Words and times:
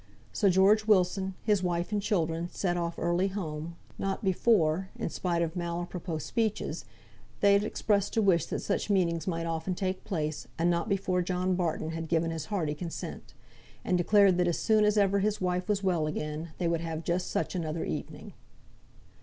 So 0.33 0.49
George 0.49 0.87
Wilson, 0.87 1.35
his 1.43 1.61
wife 1.61 1.91
and 1.91 2.01
children, 2.01 2.49
set 2.51 2.75
off 2.75 2.97
early 2.97 3.27
home, 3.27 3.75
not 3.99 4.23
before 4.23 4.89
(in 4.97 5.09
spite 5.11 5.43
of 5.43 5.55
mal 5.55 5.85
à 5.85 5.87
propos 5.87 6.23
speeches) 6.25 6.85
they 7.41 7.53
had 7.53 7.63
expressed 7.63 8.17
a 8.17 8.21
wish 8.23 8.47
that 8.47 8.61
such 8.61 8.89
meetings 8.89 9.27
might 9.27 9.45
often 9.45 9.75
take 9.75 10.03
place, 10.03 10.47
and 10.57 10.71
not 10.71 10.89
before 10.89 11.21
John 11.21 11.53
Barton 11.53 11.91
had 11.91 12.07
given 12.09 12.31
his 12.31 12.45
hearty 12.45 12.73
consent; 12.73 13.35
and 13.85 13.95
declared 13.95 14.37
that 14.39 14.47
as 14.47 14.57
soon 14.57 14.85
as 14.85 14.97
ever 14.97 15.19
his 15.19 15.39
wife 15.39 15.69
was 15.69 15.83
well 15.83 16.07
again 16.07 16.49
they 16.57 16.67
would 16.67 16.81
have 16.81 17.03
just 17.03 17.29
such 17.29 17.53
another 17.53 17.83
evening. 17.85 18.33